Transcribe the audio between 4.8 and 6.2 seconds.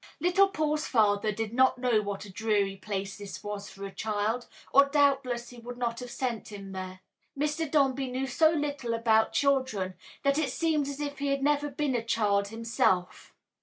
doubtless he would not have